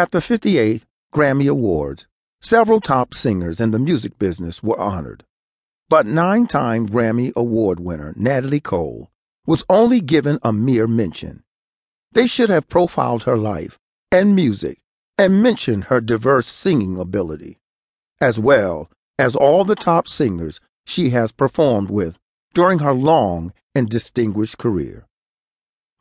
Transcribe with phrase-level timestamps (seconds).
[0.00, 0.84] At the 58th
[1.14, 2.06] Grammy Awards,
[2.40, 5.26] several top singers in the music business were honored.
[5.90, 9.10] But nine time Grammy Award winner Natalie Cole
[9.46, 11.42] was only given a mere mention.
[12.12, 13.78] They should have profiled her life
[14.10, 14.80] and music
[15.18, 17.58] and mentioned her diverse singing ability,
[18.22, 22.16] as well as all the top singers she has performed with
[22.54, 25.06] during her long and distinguished career.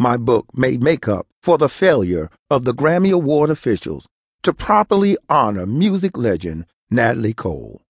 [0.00, 4.06] My book made makeup for the failure of the Grammy Award officials
[4.44, 7.82] to properly honor music legend Natalie Cole.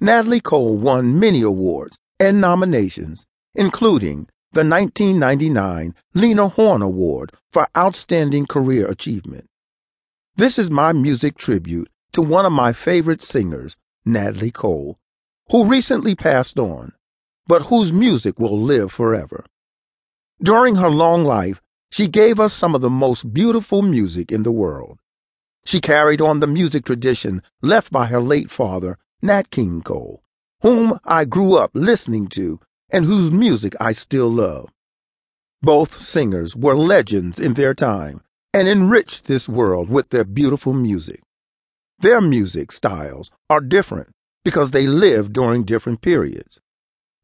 [0.00, 8.46] Natalie Cole won many awards and nominations, including the 1999 Lena Horne Award for Outstanding
[8.46, 9.46] Career Achievement.
[10.34, 14.98] This is my music tribute to one of my favorite singers, Natalie Cole,
[15.50, 16.92] who recently passed on,
[17.46, 19.44] but whose music will live forever.
[20.42, 24.52] During her long life, she gave us some of the most beautiful music in the
[24.52, 24.98] world.
[25.64, 30.22] She carried on the music tradition left by her late father, Nat King Cole,
[30.60, 32.60] whom I grew up listening to
[32.90, 34.70] and whose music I still love.
[35.62, 38.20] Both singers were legends in their time
[38.52, 41.22] and enriched this world with their beautiful music.
[41.98, 44.10] Their music styles are different
[44.44, 46.60] because they lived during different periods.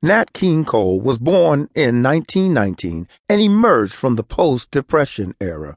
[0.05, 5.77] Nat King Cole was born in 1919 and emerged from the post Depression era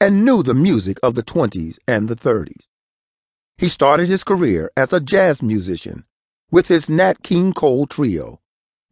[0.00, 2.68] and knew the music of the 20s and the 30s.
[3.58, 6.04] He started his career as a jazz musician
[6.52, 8.40] with his Nat King Cole Trio,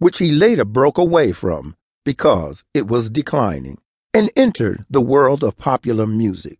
[0.01, 3.79] which he later broke away from because it was declining,
[4.13, 6.59] and entered the world of popular music.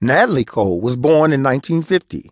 [0.00, 2.30] Natalie Cole was born in 1950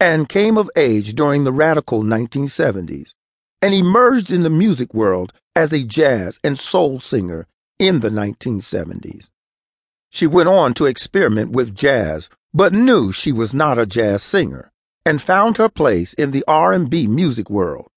[0.00, 3.12] and came of age during the radical 1970s
[3.66, 7.48] and emerged in the music world as a jazz and soul singer
[7.80, 9.30] in the 1970s.
[10.08, 14.70] She went on to experiment with jazz, but knew she was not a jazz singer
[15.04, 17.88] and found her place in the R&B music world.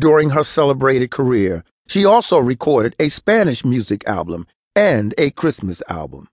[0.00, 6.26] During her celebrated career, she also recorded a Spanish music album and a Christmas album.